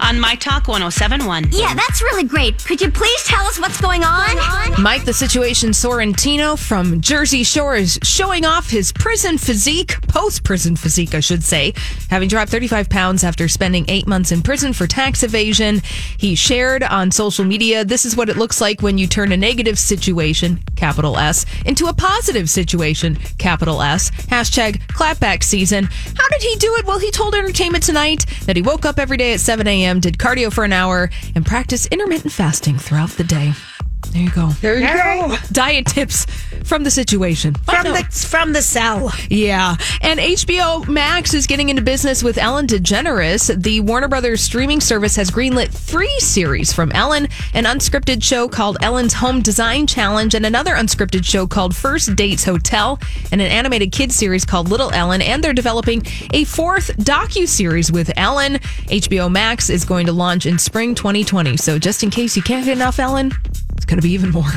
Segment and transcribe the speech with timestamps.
[0.00, 1.48] on My Talk 1071.
[1.52, 2.64] Yeah, that's really great.
[2.64, 4.82] Could you please tell us what's going on?
[4.82, 10.76] Mike the Situation Sorrentino from Jersey Shore is showing off his prison physique, post prison
[10.76, 11.74] physique, I should say,
[12.08, 15.82] having dropped 35 pounds after spending eight months in prison for tax evasion.
[16.18, 19.36] He shared on social media this is what it looks like when you turn a
[19.36, 24.10] negative situation, capital S, into a positive situation, capital S.
[24.10, 25.84] Hashtag clapback season.
[25.84, 26.86] How did he do it?
[26.86, 30.18] Well, he told Entertainment Tonight that he woke up every day at 7 a.m did
[30.18, 33.54] cardio for an hour, and practiced intermittent fasting throughout the day.
[34.12, 34.48] There you go.
[34.60, 35.36] There you go.
[35.52, 36.26] Diet tips
[36.64, 37.54] from the situation.
[37.54, 39.12] From the from the cell.
[39.28, 39.76] Yeah.
[40.00, 43.62] And HBO Max is getting into business with Ellen DeGeneres.
[43.62, 48.78] The Warner Brothers streaming service has greenlit three series from Ellen, an unscripted show called
[48.82, 52.98] Ellen's Home Design Challenge, and another unscripted show called First Dates Hotel,
[53.30, 55.22] and an animated kids series called Little Ellen.
[55.22, 58.54] And they're developing a fourth docu series with Ellen.
[58.88, 61.56] HBO Max is going to launch in spring 2020.
[61.56, 64.50] So just in case you can't get enough Ellen, it's going to be even more.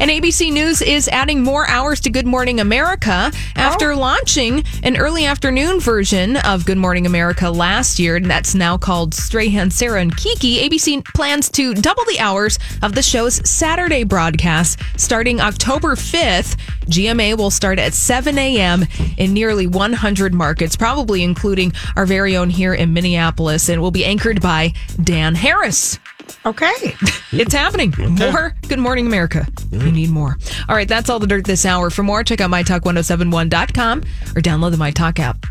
[0.00, 3.98] And ABC News is adding more hours to Good Morning America after oh.
[3.98, 8.16] launching an early afternoon version of Good Morning America last year.
[8.16, 10.60] And that's now called Strahan, Sara, and Keke.
[10.66, 16.56] ABC plans to double the hours of the show's Saturday broadcast starting October 5th.
[16.86, 18.84] GMA will start at 7 a.m.
[19.16, 24.04] in nearly 100 markets, probably including our very own here in Minneapolis, and will be
[24.04, 25.98] anchored by Dan Harris.
[26.44, 26.72] Okay.
[27.32, 27.94] it's happening.
[27.98, 29.46] More Good Morning America.
[29.70, 29.86] Mm.
[29.86, 30.36] You need more.
[30.68, 31.90] All right, that's all the dirt this hour.
[31.90, 35.46] For more, check out mytalk1071.com or download the MyTalk app.